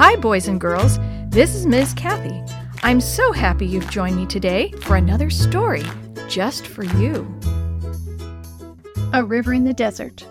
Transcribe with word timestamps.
Hi, 0.00 0.14
boys 0.14 0.46
and 0.46 0.60
girls. 0.60 0.96
This 1.26 1.56
is 1.56 1.66
Ms. 1.66 1.92
Kathy. 1.92 2.40
I'm 2.84 3.00
so 3.00 3.32
happy 3.32 3.66
you've 3.66 3.90
joined 3.90 4.14
me 4.14 4.26
today 4.26 4.70
for 4.82 4.94
another 4.94 5.28
story 5.28 5.82
just 6.28 6.68
for 6.68 6.84
you. 6.84 7.26
A 9.12 9.24
River 9.24 9.52
in 9.52 9.64
the 9.64 9.72
Desert. 9.72 10.24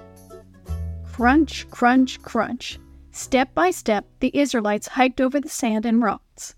Crunch, 1.12 1.70
crunch, 1.70 2.22
crunch. 2.22 2.80
Step 3.12 3.54
by 3.54 3.72
step, 3.72 4.06
the 4.22 4.32
Israelites 4.34 4.88
hiked 4.88 5.20
over 5.20 5.38
the 5.42 5.50
sand 5.50 5.86
and 5.86 6.02
rocks. 6.02 6.56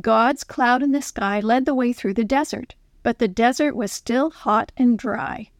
God's 0.00 0.44
cloud 0.44 0.80
in 0.80 0.92
the 0.92 1.02
sky 1.02 1.40
led 1.40 1.64
the 1.64 1.74
way 1.74 1.92
through 1.92 2.14
the 2.14 2.22
desert, 2.22 2.76
but 3.02 3.18
the 3.18 3.26
desert 3.26 3.74
was 3.74 3.90
still 3.90 4.30
hot 4.30 4.70
and 4.76 4.96
dry. 4.96 5.50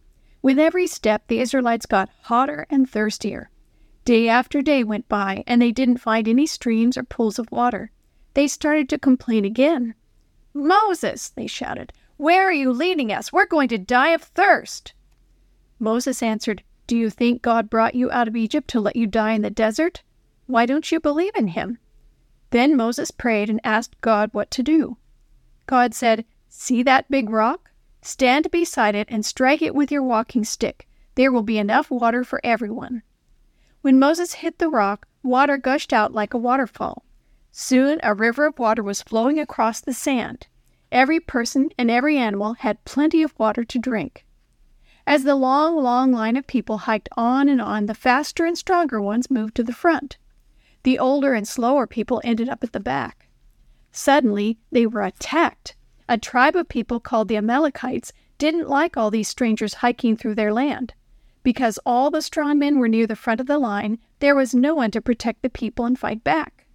With 0.43 0.61
every 0.61 0.87
step, 0.87 1.27
the 1.27 1.41
Israelites 1.41 1.87
got 1.87 2.09
hotter 2.23 2.69
and 2.71 2.89
thirstier. 2.89 3.51
Day 4.05 4.29
after 4.29 4.63
day 4.63 4.85
went 4.85 5.09
by, 5.09 5.45
and 5.47 5.61
they 5.61 5.73
didn't 5.73 5.99
find 5.99 6.29
any 6.29 6.47
streams 6.47 6.97
or 6.97 7.05
pools 7.05 7.39
of 7.39 7.51
water. 7.51 7.91
They 8.35 8.49
started 8.49 8.89
to 8.91 8.99
complain 8.99 9.45
again. 9.45 9.95
Moses, 10.53 11.31
they 11.31 11.47
shouted, 11.47 11.93
where 12.17 12.47
are 12.47 12.53
you 12.53 12.73
leading 12.73 13.13
us? 13.13 13.33
We're 13.33 13.47
going 13.47 13.69
to 13.69 13.79
die 13.79 14.11
of 14.11 14.23
thirst. 14.23 14.95
Moses 15.81 16.23
answered, 16.23 16.63
Do 16.87 16.97
you 16.97 17.11
think 17.11 17.43
God 17.43 17.69
brought 17.69 17.97
you 17.97 18.09
out 18.13 18.29
of 18.29 18.37
Egypt 18.37 18.69
to 18.69 18.81
let 18.81 18.95
you 18.95 19.09
die 19.09 19.33
in 19.33 19.43
the 19.43 19.51
desert? 19.51 20.03
Why 20.47 20.65
don't 20.65 20.93
you 20.93 21.01
believe 21.01 21.35
in 21.35 21.49
him? 21.49 21.79
Then 22.51 22.77
Moses 22.77 23.11
prayed 23.11 23.51
and 23.51 23.61
asked 23.65 24.01
God 24.01 24.31
what 24.33 24.51
to 24.53 24.63
do. 24.63 24.97
God 25.67 25.93
said, 25.93 26.25
See 26.49 26.85
that 26.85 27.11
big 27.11 27.31
rock? 27.31 27.73
Stand 28.01 28.49
beside 28.53 28.95
it 28.95 29.09
and 29.11 29.27
strike 29.27 29.61
it 29.61 29.75
with 29.75 29.91
your 29.91 30.03
walking 30.03 30.45
stick. 30.45 30.87
There 31.17 31.33
will 31.33 31.43
be 31.43 31.59
enough 31.59 31.91
water 31.91 32.23
for 32.23 32.41
everyone. 32.45 33.03
When 33.85 33.99
Moses 33.99 34.33
hit 34.33 34.61
the 34.61 34.71
rock, 34.71 35.07
water 35.23 35.59
gushed 35.59 35.93
out 35.93 36.15
like 36.15 36.33
a 36.33 36.39
waterfall. 36.39 37.05
Soon 37.53 38.01
a 38.03 38.15
river 38.15 38.47
of 38.47 38.59
water 38.59 38.83
was 38.83 39.03
flowing 39.03 39.39
across 39.39 39.83
the 39.83 39.93
sand. 39.93 40.47
Every 40.91 41.21
person 41.21 41.69
and 41.77 41.91
every 41.91 42.17
animal 42.17 42.55
had 42.55 42.83
plenty 42.87 43.23
of 43.23 43.39
water 43.39 43.63
to 43.63 43.79
drink. 43.79 44.25
As 45.07 45.25
the 45.25 45.35
long, 45.35 45.77
long 45.77 46.13
line 46.13 46.39
of 46.39 46.47
people 46.47 46.79
hiked 46.79 47.11
on 47.15 47.47
and 47.47 47.61
on, 47.61 47.85
the 47.85 47.95
faster 47.95 48.47
and 48.47 48.57
stronger 48.57 49.03
ones 49.03 49.31
moved 49.31 49.55
to 49.57 49.63
the 49.63 49.75
front. 49.75 50.17
The 50.85 50.99
older 50.99 51.35
and 51.35 51.47
slower 51.47 51.87
people 51.87 52.23
ended 52.25 52.49
up 52.49 52.65
at 52.65 52.73
the 52.73 52.81
back. 52.81 53.29
Suddenly, 53.93 54.57
they 54.73 54.87
were 54.87 55.03
attacked. 55.03 55.77
A 56.09 56.17
tribe 56.17 56.57
of 56.57 56.71
people 56.71 57.01
called 57.01 57.29
the 57.29 57.37
Amalekites 57.37 58.15
didn't 58.39 58.67
like 58.67 58.97
all 58.97 59.11
these 59.11 59.29
strangers 59.29 59.75
hiking 59.75 60.17
through 60.17 60.37
their 60.37 60.55
land. 60.55 60.95
Because 61.45 61.79
all 61.87 62.11
the 62.11 62.23
strong 62.23 62.59
men 62.59 62.81
were 62.81 62.89
near 62.89 63.07
the 63.07 63.15
front 63.15 63.41
of 63.41 63.47
the 63.47 63.59
line, 63.59 63.99
there 64.19 64.35
was 64.35 64.53
no 64.53 64.75
one 64.75 64.91
to 64.91 65.01
protect 65.01 65.43
the 65.43 65.51
people 65.51 65.85
and 65.85 65.97
fight 65.97 66.25
back. 66.25 66.67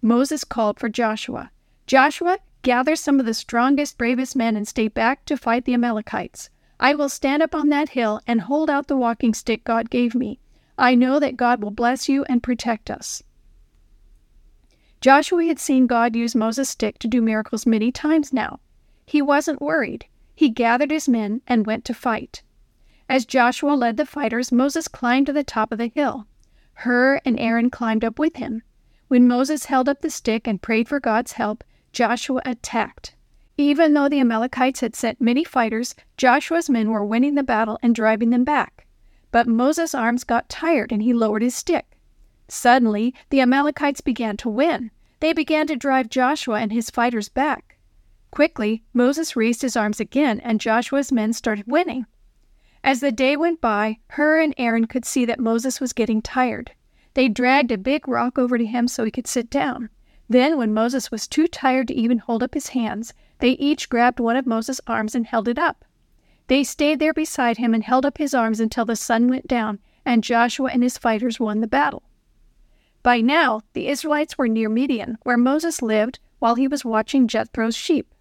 Moses 0.00 0.42
called 0.42 0.80
for 0.80 0.88
Joshua. 0.88 1.52
Joshua, 1.86 2.38
gather 2.62 2.96
some 2.96 3.20
of 3.20 3.26
the 3.26 3.34
strongest, 3.34 3.98
bravest 3.98 4.34
men 4.34 4.56
and 4.56 4.66
stay 4.66 4.88
back 4.88 5.24
to 5.26 5.36
fight 5.36 5.64
the 5.64 5.74
Amalekites. 5.74 6.50
I 6.80 6.96
will 6.96 7.08
stand 7.08 7.42
up 7.42 7.54
on 7.54 7.68
that 7.68 7.90
hill 7.90 8.20
and 8.26 8.40
hold 8.40 8.68
out 8.68 8.88
the 8.88 8.96
walking 8.96 9.34
stick 9.34 9.62
God 9.62 9.90
gave 9.90 10.14
me. 10.14 10.40
I 10.76 10.96
know 10.96 11.20
that 11.20 11.36
God 11.36 11.62
will 11.62 11.70
bless 11.70 12.08
you 12.08 12.24
and 12.24 12.42
protect 12.42 12.90
us. 12.90 13.22
Joshua 15.00 15.44
had 15.44 15.58
seen 15.58 15.86
God 15.86 16.16
use 16.16 16.34
Moses' 16.34 16.70
stick 16.70 16.98
to 17.00 17.08
do 17.08 17.20
miracles 17.20 17.66
many 17.66 17.92
times 17.92 18.32
now. 18.32 18.60
He 19.04 19.20
wasn't 19.20 19.60
worried. 19.60 20.06
He 20.34 20.48
gathered 20.48 20.90
his 20.90 21.08
men 21.08 21.42
and 21.46 21.66
went 21.66 21.84
to 21.84 21.94
fight. 21.94 22.42
As 23.12 23.26
Joshua 23.26 23.72
led 23.74 23.98
the 23.98 24.06
fighters, 24.06 24.50
Moses 24.50 24.88
climbed 24.88 25.26
to 25.26 25.34
the 25.34 25.44
top 25.44 25.70
of 25.70 25.76
the 25.76 25.88
hill. 25.88 26.26
Hur 26.76 27.20
and 27.26 27.38
Aaron 27.38 27.68
climbed 27.68 28.06
up 28.06 28.18
with 28.18 28.36
him. 28.36 28.62
When 29.08 29.28
Moses 29.28 29.66
held 29.66 29.86
up 29.86 30.00
the 30.00 30.08
stick 30.08 30.48
and 30.48 30.62
prayed 30.62 30.88
for 30.88 30.98
God's 30.98 31.32
help, 31.32 31.62
Joshua 31.92 32.40
attacked. 32.46 33.14
Even 33.58 33.92
though 33.92 34.08
the 34.08 34.20
Amalekites 34.20 34.80
had 34.80 34.96
sent 34.96 35.20
many 35.20 35.44
fighters, 35.44 35.94
Joshua's 36.16 36.70
men 36.70 36.88
were 36.88 37.04
winning 37.04 37.34
the 37.34 37.42
battle 37.42 37.78
and 37.82 37.94
driving 37.94 38.30
them 38.30 38.44
back. 38.44 38.86
But 39.30 39.46
Moses' 39.46 39.94
arms 39.94 40.24
got 40.24 40.48
tired 40.48 40.90
and 40.90 41.02
he 41.02 41.12
lowered 41.12 41.42
his 41.42 41.54
stick. 41.54 41.98
Suddenly, 42.48 43.14
the 43.28 43.42
Amalekites 43.42 44.00
began 44.00 44.38
to 44.38 44.48
win. 44.48 44.90
They 45.20 45.34
began 45.34 45.66
to 45.66 45.76
drive 45.76 46.08
Joshua 46.08 46.60
and 46.60 46.72
his 46.72 46.88
fighters 46.88 47.28
back. 47.28 47.76
Quickly, 48.30 48.84
Moses 48.94 49.36
raised 49.36 49.60
his 49.60 49.76
arms 49.76 50.00
again, 50.00 50.40
and 50.40 50.58
Joshua's 50.58 51.12
men 51.12 51.34
started 51.34 51.66
winning. 51.66 52.06
As 52.84 53.00
the 53.00 53.12
day 53.12 53.36
went 53.36 53.60
by, 53.60 53.98
Hur 54.08 54.40
and 54.40 54.54
Aaron 54.58 54.86
could 54.86 55.04
see 55.04 55.24
that 55.24 55.38
Moses 55.38 55.80
was 55.80 55.92
getting 55.92 56.20
tired. 56.20 56.72
They 57.14 57.28
dragged 57.28 57.70
a 57.70 57.78
big 57.78 58.08
rock 58.08 58.38
over 58.38 58.58
to 58.58 58.66
him 58.66 58.88
so 58.88 59.04
he 59.04 59.10
could 59.10 59.26
sit 59.26 59.50
down. 59.50 59.88
Then, 60.28 60.56
when 60.56 60.74
Moses 60.74 61.10
was 61.10 61.28
too 61.28 61.46
tired 61.46 61.88
to 61.88 61.94
even 61.94 62.18
hold 62.18 62.42
up 62.42 62.54
his 62.54 62.68
hands, 62.68 63.14
they 63.38 63.50
each 63.52 63.88
grabbed 63.88 64.18
one 64.18 64.36
of 64.36 64.46
Moses' 64.46 64.80
arms 64.86 65.14
and 65.14 65.26
held 65.26 65.46
it 65.46 65.58
up. 65.58 65.84
They 66.48 66.64
stayed 66.64 66.98
there 66.98 67.12
beside 67.12 67.58
him 67.58 67.72
and 67.72 67.84
held 67.84 68.04
up 68.04 68.18
his 68.18 68.34
arms 68.34 68.60
until 68.60 68.84
the 68.84 68.96
sun 68.96 69.28
went 69.28 69.46
down 69.46 69.78
and 70.04 70.24
Joshua 70.24 70.70
and 70.72 70.82
his 70.82 70.98
fighters 70.98 71.38
won 71.38 71.60
the 71.60 71.66
battle. 71.66 72.02
By 73.02 73.20
now, 73.20 73.60
the 73.72 73.88
Israelites 73.88 74.36
were 74.36 74.48
near 74.48 74.68
Midian, 74.68 75.18
where 75.22 75.36
Moses 75.36 75.82
lived 75.82 76.18
while 76.38 76.56
he 76.56 76.68
was 76.68 76.84
watching 76.84 77.28
Jethro's 77.28 77.76
sheep. 77.76 78.12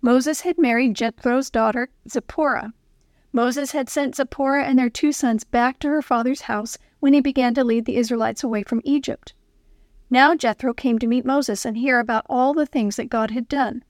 Moses 0.00 0.42
had 0.42 0.58
married 0.58 0.94
Jethro's 0.94 1.50
daughter, 1.50 1.90
Zipporah. 2.08 2.72
Moses 3.32 3.72
had 3.72 3.88
sent 3.88 4.16
Zipporah 4.16 4.64
and 4.64 4.78
their 4.78 4.90
two 4.90 5.12
sons 5.12 5.44
back 5.44 5.78
to 5.78 5.88
her 5.88 6.02
father's 6.02 6.42
house 6.42 6.76
when 6.98 7.12
he 7.12 7.20
began 7.20 7.54
to 7.54 7.64
lead 7.64 7.84
the 7.84 7.96
Israelites 7.96 8.42
away 8.42 8.62
from 8.62 8.82
Egypt. 8.84 9.34
Now 10.10 10.34
Jethro 10.34 10.74
came 10.74 10.98
to 10.98 11.06
meet 11.06 11.24
Moses 11.24 11.64
and 11.64 11.76
hear 11.76 12.00
about 12.00 12.26
all 12.28 12.52
the 12.52 12.66
things 12.66 12.96
that 12.96 13.08
God 13.08 13.30
had 13.30 13.48
done. 13.48 13.84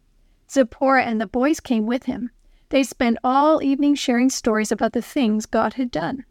Zipporah 0.51 1.05
and 1.05 1.21
the 1.21 1.27
boys 1.27 1.61
came 1.61 1.87
with 1.87 2.05
him. 2.05 2.31
They 2.69 2.83
spent 2.83 3.19
all 3.25 3.63
evening 3.63 3.95
sharing 3.95 4.31
stories 4.31 4.71
about 4.71 4.93
the 4.93 5.03
things 5.03 5.47
God 5.47 5.75
had 5.75 5.91
done. 5.91 6.25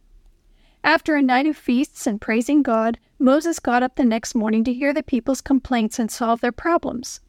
After 0.83 1.15
a 1.15 1.21
night 1.21 1.47
of 1.47 1.57
feasts 1.57 2.07
and 2.07 2.21
praising 2.21 2.61
God, 2.61 2.99
Moses 3.17 3.59
got 3.59 3.83
up 3.83 3.95
the 3.95 4.05
next 4.05 4.35
morning 4.35 4.63
to 4.63 4.73
hear 4.73 4.93
the 4.93 5.03
people's 5.03 5.41
complaints 5.41 5.99
and 5.99 6.09
solve 6.09 6.39
their 6.39 6.53
problems. 6.53 7.19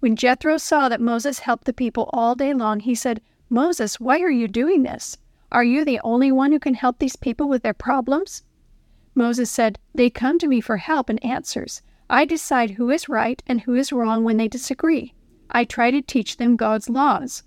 When 0.00 0.16
Jethro 0.16 0.58
saw 0.58 0.88
that 0.88 1.00
Moses 1.00 1.40
helped 1.40 1.64
the 1.64 1.72
people 1.72 2.10
all 2.12 2.34
day 2.34 2.52
long, 2.52 2.80
he 2.80 2.94
said, 2.94 3.22
Moses, 3.52 3.98
why 3.98 4.20
are 4.20 4.30
you 4.30 4.46
doing 4.46 4.84
this? 4.84 5.18
Are 5.50 5.64
you 5.64 5.84
the 5.84 5.98
only 6.04 6.30
one 6.30 6.52
who 6.52 6.60
can 6.60 6.74
help 6.74 7.00
these 7.00 7.16
people 7.16 7.48
with 7.48 7.64
their 7.64 7.74
problems? 7.74 8.44
Moses 9.12 9.50
said, 9.50 9.76
They 9.92 10.08
come 10.08 10.38
to 10.38 10.46
me 10.46 10.60
for 10.60 10.76
help 10.76 11.08
and 11.08 11.22
answers. 11.24 11.82
I 12.08 12.24
decide 12.24 12.70
who 12.70 12.90
is 12.90 13.08
right 13.08 13.42
and 13.48 13.60
who 13.62 13.74
is 13.74 13.92
wrong 13.92 14.22
when 14.22 14.36
they 14.36 14.46
disagree. 14.46 15.14
I 15.50 15.64
try 15.64 15.90
to 15.90 16.00
teach 16.00 16.36
them 16.36 16.54
God's 16.54 16.88
laws. 16.88 17.42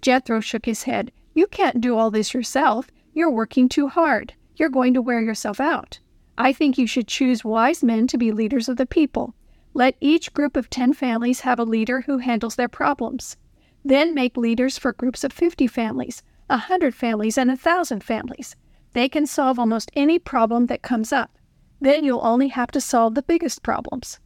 Jethro 0.00 0.40
shook 0.40 0.64
his 0.64 0.84
head. 0.84 1.12
You 1.34 1.46
can't 1.46 1.82
do 1.82 1.94
all 1.94 2.10
this 2.10 2.32
yourself. 2.32 2.90
You're 3.12 3.30
working 3.30 3.68
too 3.68 3.88
hard. 3.88 4.32
You're 4.56 4.70
going 4.70 4.94
to 4.94 5.02
wear 5.02 5.20
yourself 5.20 5.60
out. 5.60 5.98
I 6.38 6.54
think 6.54 6.78
you 6.78 6.86
should 6.86 7.06
choose 7.06 7.44
wise 7.44 7.84
men 7.84 8.06
to 8.06 8.16
be 8.16 8.32
leaders 8.32 8.66
of 8.66 8.78
the 8.78 8.86
people. 8.86 9.34
Let 9.74 9.96
each 10.00 10.32
group 10.32 10.56
of 10.56 10.70
10 10.70 10.94
families 10.94 11.40
have 11.40 11.58
a 11.58 11.64
leader 11.64 12.00
who 12.00 12.16
handles 12.16 12.56
their 12.56 12.68
problems. 12.68 13.36
Then 13.84 14.14
make 14.14 14.36
leaders 14.36 14.76
for 14.76 14.92
groups 14.92 15.22
of 15.22 15.32
50 15.32 15.66
families, 15.66 16.22
a 16.50 16.54
100 16.54 16.94
families, 16.94 17.38
and 17.38 17.50
a 17.50 17.52
1,000 17.52 18.02
families. 18.02 18.56
They 18.92 19.08
can 19.08 19.26
solve 19.26 19.58
almost 19.58 19.90
any 19.94 20.18
problem 20.18 20.66
that 20.66 20.82
comes 20.82 21.12
up. 21.12 21.38
Then 21.80 22.04
you'll 22.04 22.24
only 22.24 22.48
have 22.48 22.70
to 22.72 22.80
solve 22.80 23.14
the 23.14 23.22
biggest 23.22 23.62
problems. 23.62 24.18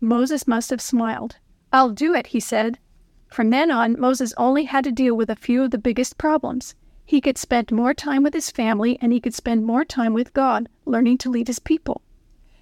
Moses 0.00 0.48
must 0.48 0.70
have 0.70 0.80
smiled. 0.80 1.36
I'll 1.72 1.90
do 1.90 2.14
it, 2.14 2.28
he 2.28 2.40
said. 2.40 2.78
From 3.28 3.50
then 3.50 3.70
on, 3.70 3.98
Moses 3.98 4.34
only 4.36 4.64
had 4.64 4.84
to 4.84 4.92
deal 4.92 5.16
with 5.16 5.30
a 5.30 5.36
few 5.36 5.62
of 5.62 5.70
the 5.70 5.78
biggest 5.78 6.18
problems. 6.18 6.74
He 7.06 7.20
could 7.20 7.38
spend 7.38 7.70
more 7.70 7.94
time 7.94 8.22
with 8.22 8.34
his 8.34 8.50
family 8.50 8.98
and 9.00 9.12
he 9.12 9.20
could 9.20 9.34
spend 9.34 9.64
more 9.64 9.84
time 9.84 10.14
with 10.14 10.32
God, 10.32 10.68
learning 10.84 11.18
to 11.18 11.30
lead 11.30 11.46
his 11.46 11.58
people. 11.58 12.02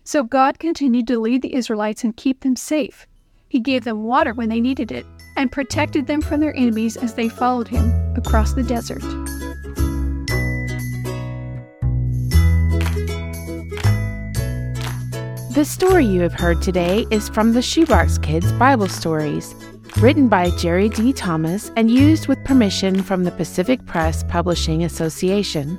So 0.05 0.25
God 0.25 0.59
continued 0.59 1.07
to 1.07 1.21
lead 1.21 1.43
the 1.43 1.55
Israelites 1.55 2.05
and 2.05 2.17
keep 2.17 2.41
them 2.41 2.57
safe. 2.57 3.07
He 3.49 3.61
gave 3.61 3.85
them 3.85 4.05
water 4.05 4.35
when 4.35 4.49
they 4.49 4.61
needed 4.61 4.91
it 4.91 5.07
and 5.37 5.53
protected 5.53 6.07
them 6.07 6.21
from 6.21 6.41
their 6.41 6.57
enemies 6.57 6.97
as 6.97 7.15
they 7.15 7.29
followed 7.29 7.69
him 7.69 7.93
across 8.17 8.53
the 8.53 8.63
desert. 8.63 9.03
The 15.55 15.65
story 15.65 16.07
you 16.07 16.23
have 16.23 16.33
heard 16.33 16.63
today 16.63 17.07
is 17.11 17.29
from 17.29 17.53
the 17.53 17.63
Shoebox 17.63 18.19
Kids 18.19 18.51
Bible 18.53 18.89
Stories 18.89 19.55
written 19.99 20.29
by 20.29 20.51
Jerry 20.57 20.89
D. 20.89 21.13
Thomas 21.13 21.71
and 21.77 21.91
used 21.91 22.27
with 22.27 22.43
permission 22.45 23.03
from 23.03 23.25
the 23.25 23.31
Pacific 23.31 23.85
Press 23.87 24.25
Publishing 24.25 24.85
Association. 24.85 25.79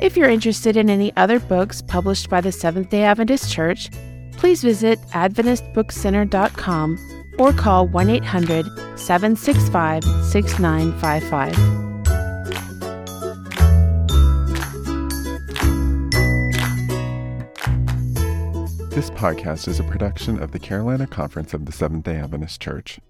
If 0.00 0.16
you're 0.16 0.28
interested 0.28 0.76
in 0.76 0.90
any 0.90 1.16
other 1.16 1.38
books 1.38 1.80
published 1.80 2.28
by 2.28 2.40
the 2.40 2.50
Seventh 2.50 2.90
day 2.90 3.04
Adventist 3.04 3.52
Church, 3.52 3.88
please 4.32 4.62
visit 4.62 4.98
AdventistBookCenter.com 5.10 7.21
or 7.38 7.52
call 7.52 7.86
1 7.86 8.10
800 8.10 8.66
765 8.98 10.04
6955. 10.24 11.82
This 18.90 19.08
podcast 19.10 19.68
is 19.68 19.80
a 19.80 19.84
production 19.84 20.38
of 20.38 20.52
the 20.52 20.58
Carolina 20.58 21.06
Conference 21.06 21.54
of 21.54 21.64
the 21.64 21.72
Seventh 21.72 22.04
day 22.04 22.16
Adventist 22.16 22.60
Church. 22.60 23.00